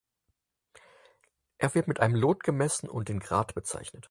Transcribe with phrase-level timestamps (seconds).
[1.59, 3.99] Er wird mit einem Lot gemessen und in Grad bezeichnet.